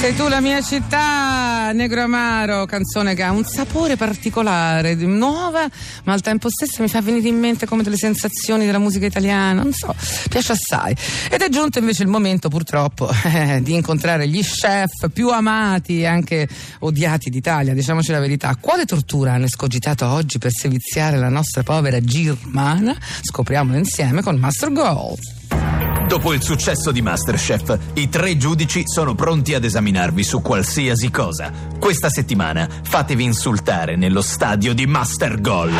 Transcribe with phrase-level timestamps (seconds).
[0.00, 5.66] Sei tu la mia città, Negro Amaro, canzone che ha un sapore particolare, nuova,
[6.04, 9.62] ma al tempo stesso mi fa venire in mente come delle sensazioni della musica italiana,
[9.62, 9.94] non so,
[10.28, 10.94] piace assai.
[11.30, 16.06] Ed è giunto invece il momento, purtroppo, eh, di incontrare gli chef più amati e
[16.06, 16.48] anche
[16.80, 18.56] odiati d'Italia, diciamoci la verità.
[18.60, 22.96] Quale tortura hanno escogitato oggi per seviziare la nostra povera Girmana?
[23.22, 25.43] Scopriamolo insieme con Master Gold.
[26.06, 31.50] Dopo il successo di Masterchef, i tre giudici sono pronti ad esaminarvi su qualsiasi cosa.
[31.78, 35.72] Questa settimana fatevi insultare nello stadio di Master Goal.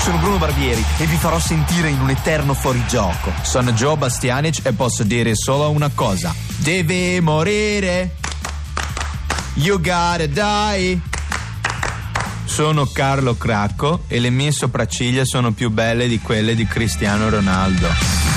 [0.00, 3.32] Sono Bruno Barbieri e vi farò sentire in un eterno fuorigioco.
[3.42, 6.34] Sono Joe Bastianic e posso dire solo una cosa.
[6.56, 8.16] Devi morire.
[9.54, 11.00] You gotta die.
[12.44, 18.27] Sono Carlo Cracco e le mie sopracciglia sono più belle di quelle di Cristiano Ronaldo.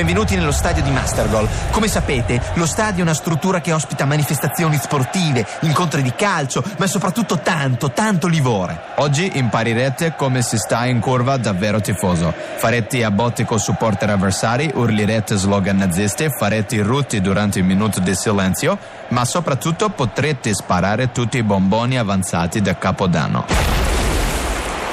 [0.00, 1.46] Benvenuti nello stadio di Mastergol.
[1.72, 6.86] Come sapete, lo stadio è una struttura che ospita manifestazioni sportive, incontri di calcio, ma
[6.86, 8.80] soprattutto tanto, tanto livore.
[8.94, 12.32] Oggi imparirete come si sta in curva davvero tifoso.
[12.56, 18.14] Farete a botte con supporter avversari, urlerete slogan nazisti, farete rutti durante il minuto di
[18.14, 23.44] silenzio, ma soprattutto potrete sparare tutti i bomboni avanzati da Capodanno.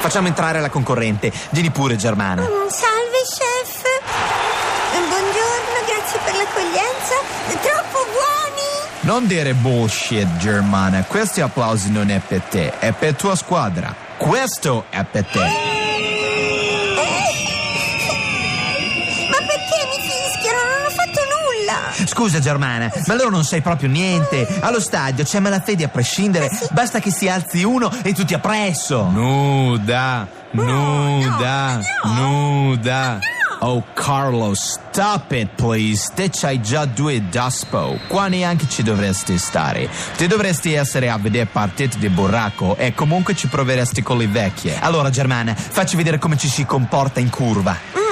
[0.00, 1.32] Facciamo entrare la concorrente.
[1.50, 2.42] Vieni pure, Germana.
[2.42, 2.97] Mm, salve,
[6.28, 7.14] per l'accoglienza.
[7.62, 8.68] Troppo buoni!
[9.00, 11.04] Non dire bullshit, Germana.
[11.04, 13.94] Questi applausi non è per te, è per tua squadra.
[14.18, 15.38] Questo è per te.
[19.30, 20.58] Ma perché mi fischiano?
[20.76, 22.06] Non ho fatto nulla.
[22.06, 24.46] Scusa Germana, ma allora non sai proprio niente.
[24.60, 26.50] Allo stadio c'è malafede a prescindere.
[26.72, 29.04] Basta che si alzi uno e tutti appresso.
[29.04, 33.18] Nuda, nuda, nuda.
[33.60, 36.12] Oh Carlo, stop it please.
[36.14, 37.98] Te c'hai già due daspo.
[38.06, 39.88] Qua neanche ci dovresti stare.
[40.16, 44.78] Te dovresti essere a vedere partite di burraco e comunque ci proveresti con le vecchie.
[44.78, 48.07] Allora Germana, facci vedere come ci si comporta in curva.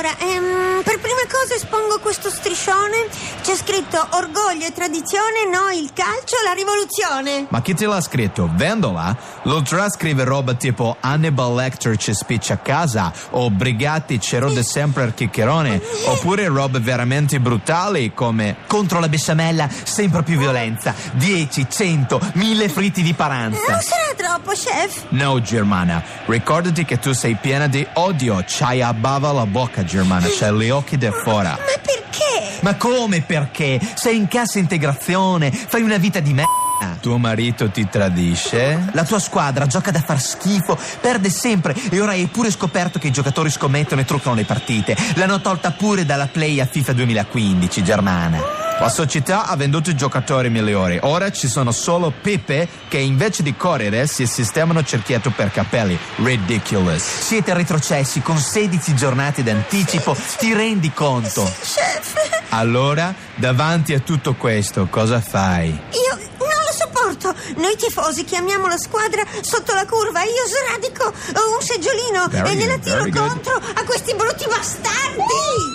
[0.00, 3.06] Allora, ehm, per prima cosa espongo questo striscione.
[3.42, 7.44] C'è scritto orgoglio e tradizione, no il calcio, la rivoluzione.
[7.50, 8.48] Ma chi te l'ha scritto?
[8.50, 9.14] Vendola?
[9.42, 15.04] L'ultra scrive roba tipo Hannibal Lecter ci spiccia a casa o Brigatti ci rode sempre
[15.04, 20.94] il chiccherone oppure robe veramente brutali come Contro la besciamella, sempre più violenza.
[21.12, 23.72] 10, 100, 1000 fritti di paranza.
[23.72, 25.06] Non sarà troppo, chef?
[25.10, 30.28] No, Germana, ricordati che tu sei piena di odio, c'hai a bava la bocca, Germana,
[30.30, 31.48] c'hai gli occhi da fuori.
[31.48, 32.60] Ma perché?
[32.60, 33.80] Ma come perché?
[33.94, 36.44] Sei in cassa integrazione, fai una vita di me.
[37.00, 38.90] Tuo marito ti tradisce?
[38.92, 43.08] La tua squadra gioca da far schifo, perde sempre e ora hai pure scoperto che
[43.08, 44.96] i giocatori scommettono e truccano le partite.
[45.14, 48.69] L'hanno tolta pure dalla play a FIFA 2015, Germana.
[48.80, 50.98] La società ha venduto i giocatori migliori.
[51.02, 55.98] Ora ci sono solo pipe che invece di correre si sistemano cerchiato per capelli.
[56.16, 57.02] Ridiculous.
[57.02, 61.42] Siete retrocessi con 16 giornate d'anticipo, ti rendi conto?
[61.60, 62.14] Chef,
[62.50, 65.68] Allora, davanti a tutto questo, cosa fai?
[65.68, 67.34] io non lo sopporto.
[67.60, 70.22] Noi tifosi chiamiamo la squadra sotto la curva.
[70.22, 71.12] Io sradico
[71.54, 75.69] un seggiolino Very e gliela tiro contro a questi brutti bastardi.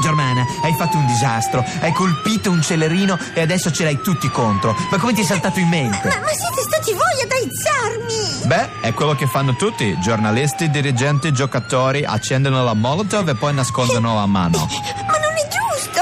[0.00, 4.74] Germana, hai fatto un disastro, hai colpito un celerino e adesso ce l'hai tutti contro.
[4.90, 6.08] Ma come ti è saltato in Ma, mente?
[6.08, 8.46] ma siete stati voi ad aizzarmi!
[8.46, 9.96] Beh, è quello che fanno tutti.
[10.00, 14.58] Giornalisti, dirigenti, giocatori accendono la molotov e poi nascondono la mano.
[15.06, 16.00] Ma non è giusto!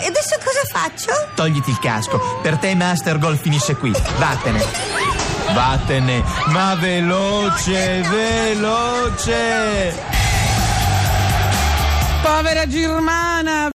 [0.00, 1.12] E adesso cosa faccio?
[1.34, 3.90] Togliti il casco, per te Master Goal finisce qui.
[4.18, 4.64] Vattene.
[5.52, 9.92] Vattene, ma veloce, veloce!
[12.22, 13.68] Povera Girmana,